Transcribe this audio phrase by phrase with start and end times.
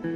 [0.00, 0.10] Hello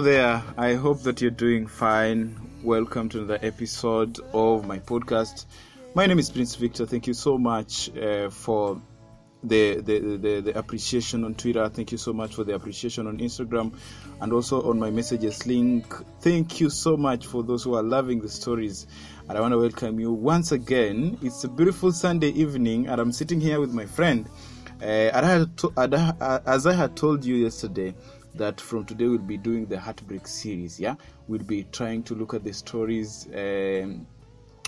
[0.00, 0.42] there.
[0.56, 2.40] I hope that you're doing fine.
[2.64, 5.46] Welcome to another episode of my podcast.
[5.94, 6.86] My name is Prince Victor.
[6.86, 8.82] Thank you so much uh, for
[9.42, 11.68] the, the, the, the appreciation on Twitter.
[11.68, 13.74] Thank you so much for the appreciation on Instagram
[14.20, 15.94] and also on my messages link.
[16.20, 18.86] Thank you so much for those who are loving the stories.
[19.28, 21.18] And I want to welcome you once again.
[21.22, 24.28] It's a beautiful Sunday evening, and I'm sitting here with my friend.
[24.82, 25.10] Uh,
[26.46, 27.94] as I had told you yesterday,
[28.34, 30.78] that from today we'll be doing the heartbreak series.
[30.78, 30.94] Yeah,
[31.28, 33.26] we'll be trying to look at the stories.
[33.34, 34.06] Um,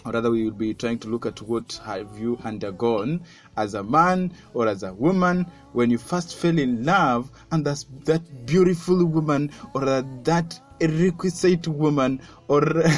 [0.04, 3.22] or rather, we will be trying to look at what have you undergone
[3.56, 7.86] as a man or as a woman when you first fell in love, and that's
[8.04, 12.62] that beautiful woman or that requisite woman or.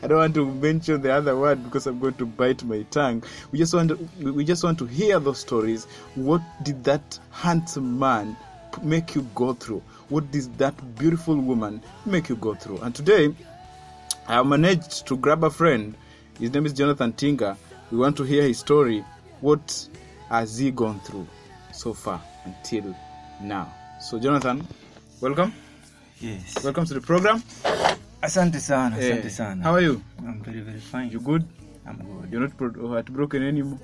[0.00, 3.24] I don't want to mention the other word because I'm going to bite my tongue.
[3.50, 5.86] We just want to, we just want to hear those stories.
[6.14, 8.36] What did that handsome man
[8.82, 9.82] make you go through?
[10.08, 12.78] What did that beautiful woman make you go through?
[12.78, 13.34] And today,
[14.28, 15.94] I have managed to grab a friend.
[16.38, 17.56] His name is Jonathan Tinga.
[17.90, 19.04] We want to hear his story.
[19.40, 19.88] What
[20.28, 21.26] has he gone through
[21.72, 22.94] so far until
[23.40, 23.72] now?
[24.00, 24.66] So, Jonathan,
[25.20, 25.52] welcome.
[26.20, 26.62] Yes.
[26.62, 27.42] Welcome to the program.
[28.22, 29.62] Asante sana, Eh, asante sana.
[29.62, 30.02] How are you?
[30.18, 31.10] I'm very very fine.
[31.10, 31.44] You good?
[31.86, 32.30] I'm good.
[32.32, 32.52] You're not
[32.90, 33.78] heartbroken anymore.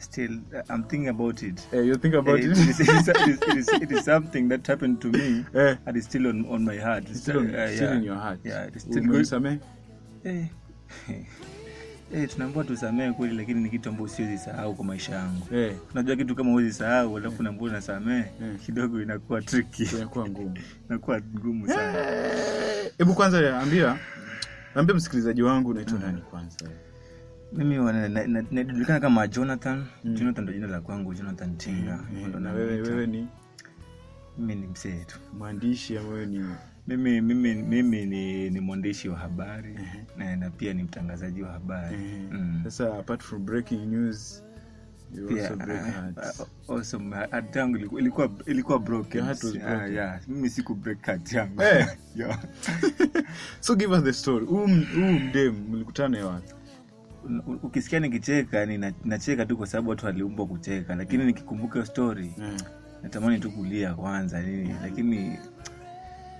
[0.00, 1.66] Still, uh, I'm thinking about it.
[1.72, 2.50] Eh, you think about Eh, it?
[2.52, 5.76] it, is, it, is, it, is, it, is, something that happened to me Eh.
[5.86, 7.04] and it's still on, on my heart.
[7.10, 7.96] It's still, on, uh, still yeah.
[7.96, 8.40] in your heart.
[8.44, 9.02] Yeah, it is still.
[9.02, 9.58] Umemsamehe?
[10.24, 10.46] Eh.
[12.14, 15.46] Eh, tunaambiwa tusamehe kweli lakini ni kitu ambacho siwezi sahau kwa maisha yangu.
[15.50, 15.70] Hey.
[15.92, 18.54] Unajua kitu kama huwezi sahau alafu unaambiwa unasamehe hey.
[18.66, 19.82] kidogo inakuwa tricky.
[19.96, 20.58] inakuwa ngumu.
[20.88, 21.98] inakuwa ngumu sana.
[22.98, 23.96] Hebu kwanza ambia
[24.74, 26.68] ambia msikilizaji wangu unaitwa nani kwanza?
[27.52, 27.78] Mimi
[28.50, 29.84] najulikana kama jonathan.
[30.04, 33.28] Jonathan ndo jina la kwangu jonathan tinga Ndo na wewe wewe ni?
[34.38, 35.18] Mimi ni msee tu.
[35.38, 36.44] Mwandishi ama wewe ni?
[36.86, 39.74] Mimi mimi mimi ni, ni mwandishi wa habari.
[40.16, 41.96] Na, na pia ni mtangazaji wa habari.
[41.96, 42.60] Eh, Mm.
[42.64, 44.44] sasa apart from breaking news
[47.08, 48.30] my heart yangu ilikuwa
[49.68, 51.62] Ah, mimi siku break yangu.
[51.62, 51.86] Eh.
[53.60, 54.46] So give us the story.
[54.46, 56.52] Huu m- huu mdem mlikutana wapi?
[57.62, 58.66] Ukisikia nikicheka
[59.04, 62.56] nacheka tu kwa sababu watu waliumbwa kucheka lakini nikikumbuka hiyo story mm.
[63.02, 65.38] natamani tu kulia kwanza nini lakini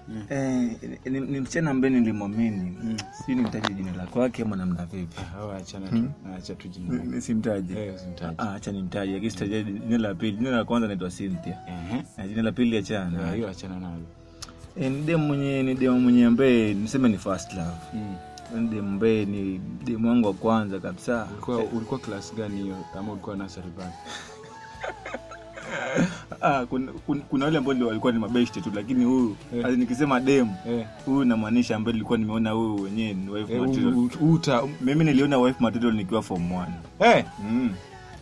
[0.08, 0.22] Mm.
[0.28, 2.96] eh, ni, ni msichana ambaye nilimwamini Mm.
[3.26, 5.56] si nimtaje jina la kwake ama namna vipi ah.
[8.36, 8.38] Acha.
[8.38, 11.58] Ah, nimtaje lakini sitaja jina la pili jina la kwanza naitwa cynthia
[12.18, 12.78] na jina la pili
[13.18, 14.02] Ah, achana nalo.
[14.80, 15.02] Eh, ni
[15.74, 18.16] demu mwenye ambaye niseme ni first love Mm.
[18.58, 23.12] Ni demu ambaye ni demu wangu wa kwanza kabisa Ulikuwa ulikuwa class gani hiyo ama
[23.12, 23.92] ulikuwa nasari gani?
[26.42, 29.58] ah, kuna, kuna, kuna wale ambao walikuwa ni mabeshte tu lakini huyu Eh.
[29.58, 29.70] yeah.
[29.76, 34.08] nikisema demu huyu huyu namaanisha ambaye nilikuwa nimeona huyu wenyewe ni wife Eh, material.
[34.20, 36.66] uta mimi niliona wife material nikiwa form 1
[37.00, 37.70] Eh, mm.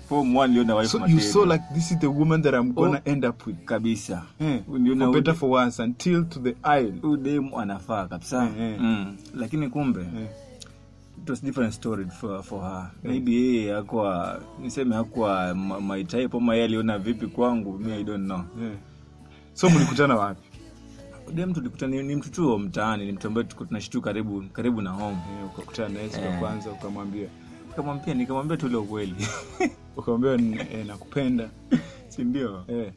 [0.09, 3.01] Form 1 niliona wife so you saw like this is the woman that I'm gonna
[3.05, 3.65] end up with.
[3.65, 6.93] kabisa Eh, Niliona for better for once until to the aisle.
[7.03, 8.81] huyu demu anafaa kabisa Eh, eh.
[8.81, 9.17] mm.
[9.35, 10.27] lakini kumbe Eh.
[11.23, 15.55] it was different story for, for her maybe yeye hakuwa niseme hakuwa
[15.89, 18.73] my type ama yeye aliona vipi kwangu mi i don't know Eh.
[19.55, 20.43] So mlikutana wapi?
[21.35, 25.47] dem tulikutana ni, mtu tu mtaani ni mtu ambaye tunaishi karibu karibu na home Eh,
[25.47, 26.39] ukakutana naye siku ya Eh.
[26.41, 27.29] kwanza ukamwambia
[27.69, 29.15] nikamwambia nikamwambia tu ile ukweli
[29.99, 31.49] ukamwambia eh, nakupenda.
[32.09, 32.93] sindio Eh.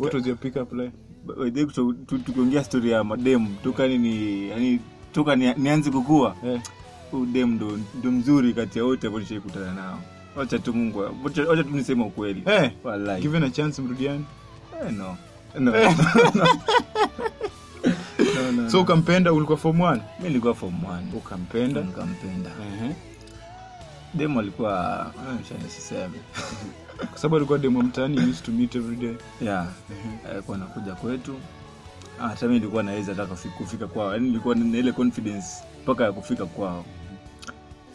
[0.00, 0.92] What was your pick up line?
[1.26, 4.80] by the way, tu- tu- tukiongea story ya mademu toka ni yani
[5.12, 6.60] toka ni, nianze kukua Eh.
[7.10, 9.98] huu ndo, ndo mzuri kati ya wote ambao nishaikutana nao
[10.36, 12.70] wacha tu mungu wacha tu nisema ukweli Eh.
[13.20, 14.24] Given a chance mrudiani.
[14.86, 15.16] Eh, no.
[15.58, 15.72] No.
[18.36, 19.94] No, no, So ukampenda ulikuwa form 1?
[20.20, 21.06] mi nilikuwa form one.
[21.16, 21.80] Ukampenda.
[21.80, 22.50] nikampenda
[22.82, 22.94] Ehe.
[24.16, 25.10] Dem alikuwa ah,
[27.10, 29.14] Kwa sababu alikuwa demo mtaani used to meet every day.
[29.40, 29.66] yeah.
[30.32, 31.34] alikuwa anakuja kwetu
[32.20, 33.26] Ah, hata mi nilikuwa naweza hata
[33.58, 35.46] kufika kwao yani nilikuwa na ile confidence
[35.82, 36.84] mpaka ya kufika kwao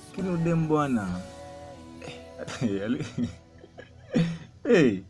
[0.09, 1.07] lakini udem bwana
[4.69, 5.01] eh,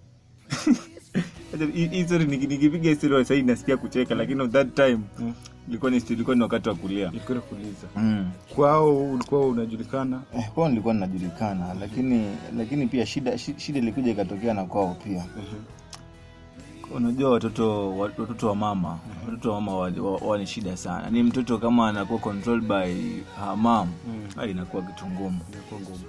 [2.05, 5.33] story niki- nikipiga story sahii nasikia kucheka lakini at that time Mm.
[5.69, 7.07] Ilikuwa ni ilikuwa ni wakati wa kulia.
[7.09, 8.31] Ilikuwa nakuuliza mm.
[8.55, 10.21] kwao ulikuwa unajulikana?
[10.37, 12.25] Eh, kwao nilikuwa ninajulikana lakini
[12.57, 15.25] lakini pia shida shida ilikuja ikatokea na kwao pia.
[16.95, 18.99] Unajua watoto watoto wa mama
[19.31, 19.77] watoto wa mama
[20.27, 21.09] wa, ni shida sana.
[21.09, 22.93] Ni mtoto kama anakuwa controlled by
[23.45, 23.87] her mom
[24.37, 24.49] mm.
[24.49, 25.39] inakuwa kitu ngumu.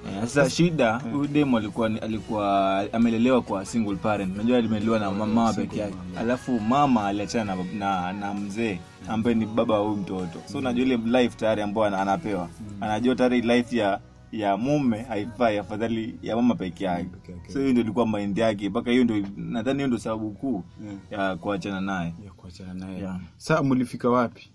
[0.09, 4.35] Eh, sasa shida huyu demu alikuwa alikuwa amelelewa kwa single parent.
[4.35, 5.95] Unajua alimelelewa na mama peke yake.
[6.19, 8.79] Alafu mama aliachana na, na, na mzee
[9.09, 10.39] ambaye ni baba wa huyu mtoto.
[10.53, 12.49] So unajua ile life tayari ambayo ana- anapewa.
[12.81, 14.01] Anajua tayari life ya
[14.33, 17.09] ya mume haifai afadhali ya mama peke yake.
[17.17, 17.53] Okay, okay.
[17.53, 20.65] so hiyo ndio ilikuwa mind yake mpaka hiyo ndio nadhani hiyo ndio sababu kuu
[21.11, 21.31] yeah.
[21.31, 22.15] ya kuachana naye.
[22.25, 22.99] Ya kuachana naye.
[22.99, 23.21] Yeah.
[23.37, 24.51] Sasa mlifika wapi?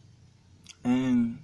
[0.86, 1.36] Um,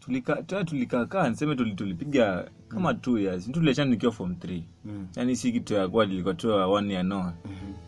[0.00, 3.50] tulika tulikaa kaa niseme tuli- tulipiga kama two years.
[3.52, 5.06] Tuliachana nikiwa form 3 Mm.
[5.16, 7.32] yani si kitu ya kwa nilikotoa one year no.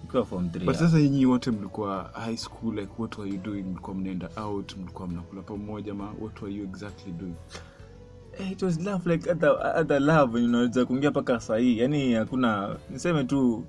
[0.02, 3.62] Nikiwa form 3 but sasa nyinyi wote mlikuwa high school like what were you doing?
[3.62, 7.34] Mlikuwa mnaenda out mlikuwa mnakula pamoja ma what were you exactly doing
[8.50, 9.50] it was love like other,
[9.80, 13.64] other love yenye unaweza kuingia mpaka sahii yani hakuna niseme tu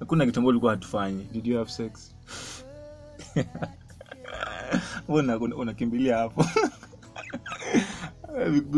[0.00, 1.26] hakuna kitu ambacho ulikuwa hatufanyi.
[1.32, 2.14] Did you have sex?
[5.08, 6.44] Una- unakimbilia hapo?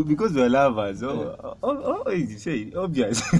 [0.07, 1.01] Because we are lovers.
[1.03, 3.23] Oh, oh, oh, oh, obvious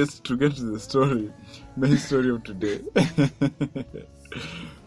[0.00, 1.30] get to get to the story
[1.76, 2.78] main story of today.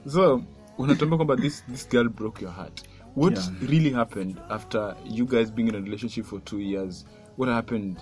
[0.07, 0.41] So
[0.77, 2.83] unatambia kwamba this this girl broke your heart.
[3.15, 3.51] What Yeah.
[3.69, 7.05] really happened after you guys being in a relationship for two years?
[7.37, 7.97] What happened?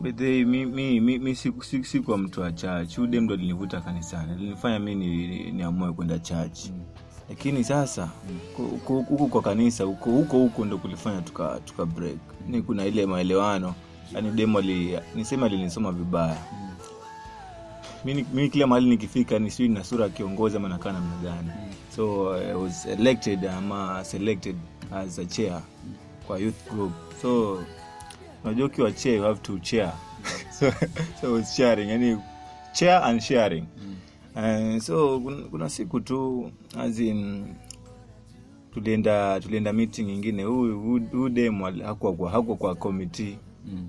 [0.00, 1.34] Mi, mi, mi,
[1.82, 2.96] sikuwa mtu wa church.
[2.96, 4.32] Huyu ndo alinivuta kanisani.
[4.32, 6.58] Alinifanya mi ni- niamue kwenda church.
[7.28, 8.10] Lakini sasa
[8.56, 12.18] huko ku- kwa kanisa huko huko huko ndo kulifanya tuka, tuka break.
[12.48, 13.74] Ni kuna ile maelewano
[14.14, 16.36] yani demo ali niseme alinisoma vibaya.
[18.04, 21.16] Mi ni- mi kila mahali nikifika ni sijui na sura ya kiongozi ama nakaa namna
[21.22, 21.50] gani.
[21.96, 24.56] So I was elected ama selected
[24.92, 25.62] as a chair
[26.26, 26.92] kwa youth group.
[27.22, 27.58] So
[28.44, 29.92] unajua ukiwa chair you have to chair.
[30.60, 30.70] So,
[31.20, 32.18] so I was sharing yani
[32.72, 33.64] chair and sharing
[34.36, 35.20] Uh, so
[35.50, 37.44] kuna, siku tu as in
[38.74, 40.42] tulienda tulienda meeting ingine.
[40.44, 43.38] Huyu huyu- huyu dem ali- hakuwa kwa hakuwa kwa committee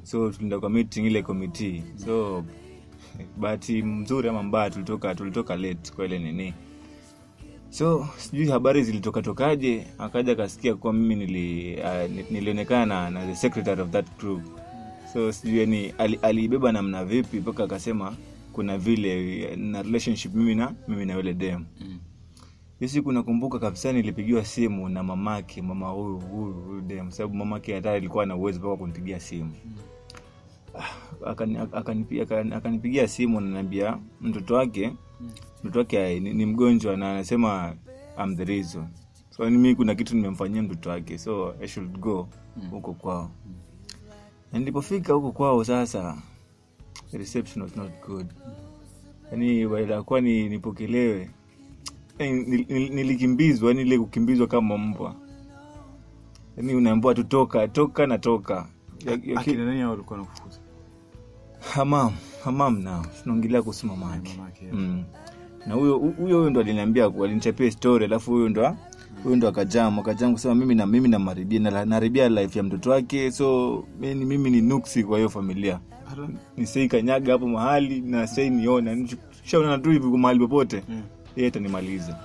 [0.03, 1.83] so tulienda kwa meeting ile committee.
[2.05, 2.43] So
[3.37, 6.53] bahati mzuri ama mbaya tulitoka tulitoka late kwa ile nini.
[7.69, 13.81] So sijui habari zilitoka tokaje akaja akasikia kuwa mimi nili, uh, nilionekana na, the secretary
[13.81, 14.41] of that group.
[15.13, 16.19] So sijui yani ali-
[16.71, 18.15] namna vipi mpaka akasema
[18.53, 21.65] kuna vile na relationship mimi na mimi na yule dem
[22.81, 27.75] hiyo siku nakumbuka kabisa nilipigiwa simu na mamake mama huyu huyu huyu dem sababu mamake
[27.75, 29.51] hata alikuwa na uwezo mpaka kunipigia simu.
[31.25, 34.93] Akanipigia akani- akani, akani- simu ananiambia mtoto wake
[35.63, 37.75] mtoto wake ni, ni mgonjwa na anasema
[38.23, 38.87] I'm the reason.
[39.29, 42.27] So mimi kuna kitu nimemfanyia mtoto wake so I should go
[42.71, 43.31] huko kwao.
[44.53, 46.17] Na nilipofika huko kwao sasa
[47.11, 48.27] the reception was not good.
[49.31, 51.19] Yani walakuwa ni nipokelewe.
[51.25, 51.29] nil-
[52.69, 55.15] nilikimbizwa yani ile kukimbizwa kama mbwa.
[56.57, 58.67] Yani unaambiwa tu toka toka na toka.
[61.73, 62.11] Hamam
[62.43, 64.37] hamam na tunaongelea kuhusu mama yake.
[64.73, 65.03] mm.
[65.67, 68.75] na huyo huyo ndo aliniambia alinichapia story alafu huyo ndo
[69.23, 73.31] huyo ndo akajam akajam kusema mimi na mimi namaribia na naribia life ya mtoto wake
[73.31, 75.79] so mimi, mimi ni nuksi kwa hiyo familia.
[76.57, 80.83] Nisei kanyaga hapo mahali na sei niona nishaonana tu hivi mahali popote.
[80.89, 81.01] Mm.
[81.35, 82.19] Yeye atanimaliza.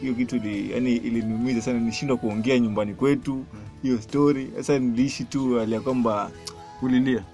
[0.00, 3.44] Hiyo kitu li, yani iliniumiza sana nishindwa kuongea nyumbani kwetu
[3.82, 4.50] hiyo story.
[4.56, 6.30] Sasa niliishi tu hali ya kwamba
[6.82, 7.24] ulilia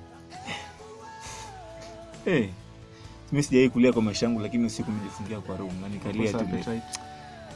[2.25, 2.47] hey,
[3.33, 6.81] mi sijawai kulia kwa maisha yangu lakini usiku nilifungia kwa room na nikalia appetite.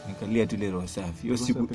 [0.08, 1.22] nikalia tule roho safi.
[1.22, 1.68] Hiyo siku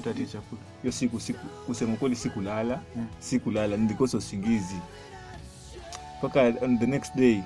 [0.81, 2.81] hiyo siku siku kusema kweli sikulala.
[2.95, 3.07] Mm.
[3.19, 4.75] sikulala nilikosa usingizi
[6.19, 7.41] mpaka the next day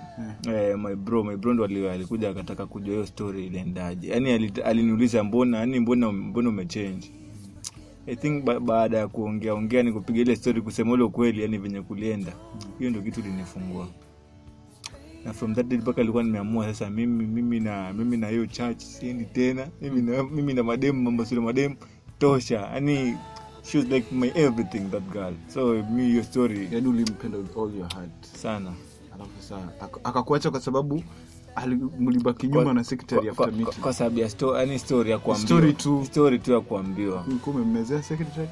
[0.48, 5.58] eh, my bro my bro ndo alikuja akataka kujua hiyo story iliendaje yani aliniuliza mbona
[5.58, 7.12] yani mbona mbona umechange?
[8.08, 11.58] I think ba, baada ya kuongea ongea ni kupiga ile story kusema ule ukweli yani
[11.58, 12.34] venye kulienda.
[12.80, 13.88] Hiyo ndio kitu linifungua
[15.26, 18.82] na from that day mpaka alikuwa nimeamua sasa mimi mimi na mimi na hiyo church
[18.82, 19.68] siendi tena.
[19.82, 21.76] Mimi na mimi na mademu mambo sio mademu.
[22.20, 23.18] Tosha yani
[23.64, 25.34] she was like my everything that girl.
[25.48, 26.68] So me your story.
[26.72, 28.26] Yani ulimpenda with all your heart.
[28.36, 28.74] Sana.
[29.16, 29.68] Alafu saa
[30.04, 31.04] akakuacha kwa sababu
[32.00, 33.82] mlibaki nyuma na secretary kwa, after meeting.
[33.82, 35.48] kwa sababu ya story yani story ya kuambiwa.
[35.48, 36.06] Story tu.
[36.06, 37.24] story tu ya kuambiwa.
[37.28, 38.48] Ulikuwa umemmezea secretary?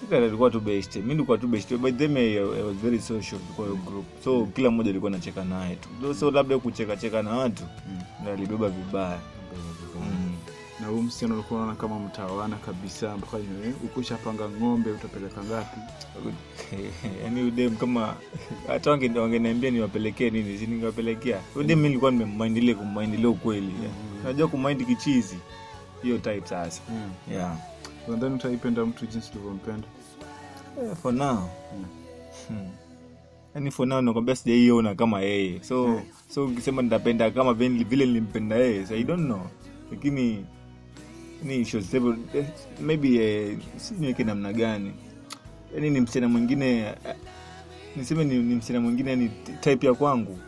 [0.00, 3.40] Secretary alikuwa tu best mimi nilikuwa tu best by them I, I was very social
[3.56, 4.04] kwa hiyo group.
[4.24, 6.14] So kila mmoja alikuwa anacheka naye tu.
[6.14, 7.62] So labda kucheka cheka na watu
[8.20, 9.18] ndio alibeba vibaya.
[9.96, 10.19] Mm.
[10.80, 13.36] Na huu msichana ulikuwa unaona kama mtawana kabisa mpaka
[13.84, 15.80] ukushapanga ng'ombe utapeleka ngapi?
[17.24, 18.14] Yaani udem kama
[18.66, 21.40] hata wangeniambia niwapelekee nini si ningewapelekea?
[21.56, 23.72] Udem mi nilikuwa nimemaindilia kumaindilia ukweli
[24.24, 25.38] najua kumaindi kichizi
[26.02, 26.82] hiyo type sasa
[27.30, 27.56] yeah
[28.08, 29.88] nadhani utaipenda mtu jinsi ulivyompenda
[30.78, 31.48] Eh, for now.
[32.48, 32.70] Hmm.
[33.54, 35.62] yaani for now nakwambia sijaiona kama yeye.
[35.62, 39.46] So so ukisema nitapenda kama vile vile nilimpenda yeye so i don't know.
[39.90, 40.44] Lakini
[41.74, 42.44] was able, eh,
[42.80, 43.94] maybe eh, si
[44.24, 44.92] namna gani?
[45.74, 46.94] Yaani ni msichana mwingine eh,
[47.96, 49.30] niseme ni, ni msichana mwingine yani
[49.60, 50.38] type ya kwangu.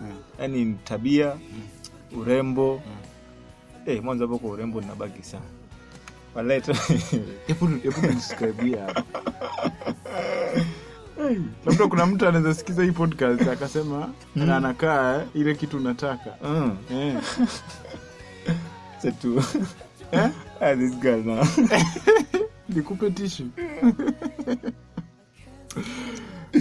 [0.41, 1.37] Yaani tabia
[2.17, 2.83] urembo.
[3.87, 5.45] Eh, mwanzo hapo kwa urembo ninabaki sana.
[11.67, 16.35] Labda kuna mtu anaweza sikiza hii podcast akasema na anakaa eh, ile kitu unataka.
[16.45, 16.77] Mm.
[16.91, 17.15] eh.
[19.21, 19.43] Tu.
[20.13, 20.31] Eh?
[20.63, 21.43] Ah, this girl now.
[22.69, 23.45] Nikupe tishu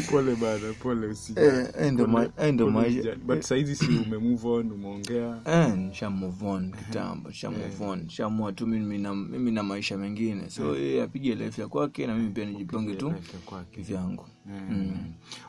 [0.10, 1.41] pole bana pole usije.
[1.41, 5.38] Eh, eh, saizi si ume move on umeongea.
[5.46, 8.00] Eh, nisha move on kitambo nisha move on.
[8.03, 10.50] Nishaamua tu mimi na, mimi na maisha mengine.
[10.50, 13.13] So yeye apige life ya kwake na mimi pia nijipange tu
[13.46, 13.75] kwake.
[13.75, 14.25] kivyangu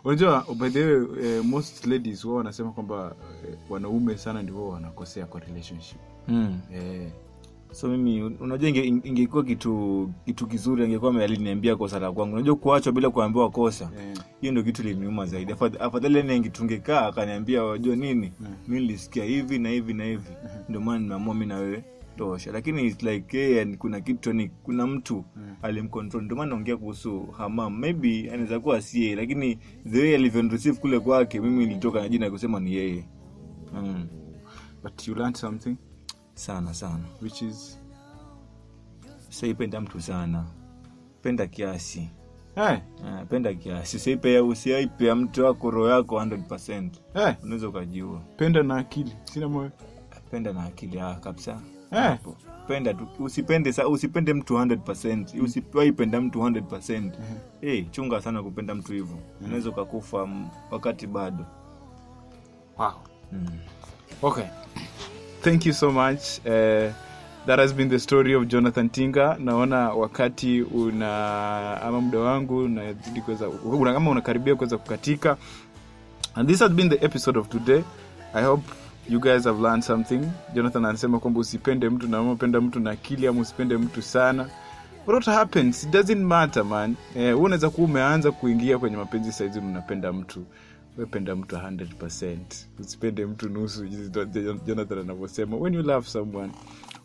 [0.04, 3.16] unajua by the way most ladies wao wanasema kwamba
[3.70, 5.98] wanaume sana ndio wanakosea kwa relationship.
[6.28, 6.60] Mm.
[6.74, 7.12] eh,
[7.72, 12.34] so mimi unajua inge- ingekuwa kitu kitu kizuri angekuwa aliniambia kosa la kwangu.
[12.34, 14.02] Unajua kuachwa bila kuambiwa kosa hiyo
[14.42, 14.52] yeah.
[14.52, 15.52] ndio kitu liniuma zaidi.
[15.52, 18.32] Afadh- afadhali yani angetungekaa akaniambia wajua nini?
[18.68, 20.30] Mi nilisikia hivi na hivi na hivi.
[20.68, 21.84] Ndio maana nimeamua mi na wewe
[22.18, 22.52] tosha.
[22.52, 25.24] Lakini it's like ni- kuna kitu ni kuna mtu
[25.62, 26.22] alimcontrol.
[26.24, 27.78] Ndio maana naongea kuhusu hamam.
[27.78, 29.58] Maybe anaweza kuwa si yeye lakini
[29.90, 33.04] the way alivyonreceive kule kwake mimi nilitoka na jina kusema ni yeye.
[33.74, 34.06] Mm.
[34.82, 35.76] but you learned something
[36.34, 37.04] sana sana.
[37.22, 37.78] Which is?
[39.28, 40.44] Saipenda mtu sana.
[41.22, 42.08] Penda kiasi.
[42.54, 42.76] Hey.
[43.06, 43.96] Ah, penda kiasi.
[43.96, 49.12] Usiaipea usiaipea mtu wako roho yako 100 eh, unaweza ukajiua penda na akili.
[49.24, 49.70] Sina moyo.
[50.30, 51.60] Penda na akili ah, kabisa.
[51.90, 52.00] Hey.
[52.00, 52.36] Hapo.
[52.68, 57.10] penda tu usipende sa, usipende mtu 100% usiwaipenda mtu 100%
[57.60, 59.18] hey, chunga sana kupenda mtu hivyo.
[59.44, 61.46] Unaweza ukakufa mm, wakati bado.
[62.78, 62.92] Wow.
[63.32, 63.46] Mm.
[64.22, 64.44] okay
[65.42, 66.38] thank you so much.
[66.46, 66.92] Uh,
[67.46, 69.36] that has been the story of jonathan tinga.
[69.40, 75.36] Naona wakati una ama muda wangu una, kama unakaribia kuweza kukatika.
[76.34, 77.82] And this has been the episode of today.
[78.34, 78.62] I hope
[79.08, 80.20] you guys have learned something.
[80.54, 84.48] Jonathan anasema kwamba usipende mtu na ama penda mtu na akili ama usipende mtu sana.
[85.06, 86.94] What happens it doesn't matter man.
[87.16, 90.44] Eh, unaweza kuwa umeanza kuingia kwenye mapenzi saizi mnapenda mtu
[90.96, 92.36] wependa mtu 100
[92.80, 93.86] usipende mtu nusu
[94.66, 95.56] jonathan anavyosema.
[95.56, 96.52] When you love someone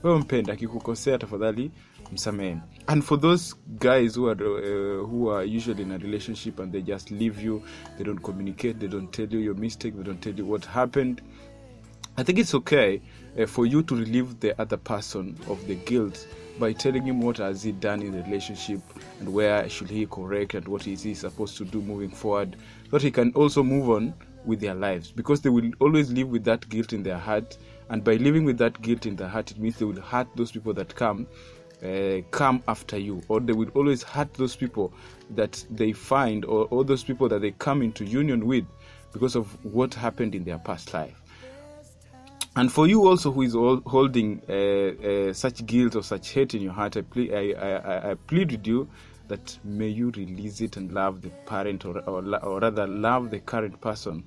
[0.04, 1.72] wewe mpenda akikukosea tafadhali
[2.14, 2.58] msamehe.
[2.88, 6.82] And for those guys who are, uh, who are usually in a relationship and they
[6.82, 7.62] just leave you
[7.98, 11.22] they don't communicate they don't tell you your mistake they don't tell you what happened
[12.18, 13.02] I think it's okay
[13.38, 16.28] uh, for you to relieve the other person of the guilt
[16.60, 18.80] by telling him what has he done in the relationship
[19.20, 22.92] and where should he correct and what is he supposed to do moving forward so
[22.92, 24.14] that he can also move on
[24.46, 25.12] with their lives.
[25.12, 27.58] Because they will always live with that guilt in their heart
[27.90, 30.52] and by living with that guilt in their heart it means they will hurt those
[30.52, 31.28] people that come
[31.84, 34.92] uh, come after you or they will always hurt those people
[35.32, 38.66] that they find or, all those people that they come into union with
[39.14, 41.22] because of what happened in their past life
[42.58, 44.54] and for you also who is holding uh,
[45.30, 48.52] uh, such guilt or such hate in your heart I, ple- I, I, I- plead
[48.52, 48.90] with you
[49.28, 53.40] that may you release it and love the parent or, or, or rather love the
[53.42, 54.24] current person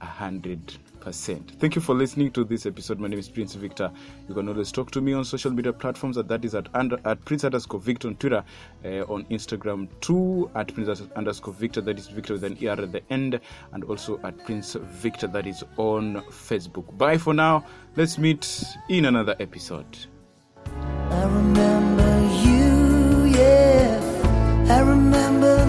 [0.00, 0.60] a hundred.
[1.02, 2.98] Thank you for listening to this episode.
[3.00, 3.90] My name is Prince Victor.
[4.28, 6.18] You can always talk to me on social media platforms.
[6.18, 8.44] At that is at under, at Prince underscore Victor on Twitter,
[8.84, 11.80] uh, on Instagram too at Prince underscore Victor.
[11.80, 13.40] That is Victor with an ER at the end,
[13.72, 15.26] and also at Prince Victor.
[15.26, 16.96] That is on Facebook.
[16.98, 17.64] Bye for now.
[17.96, 19.98] Let's meet in another episode.
[20.66, 24.66] I remember you, yeah.
[24.68, 25.59] I remember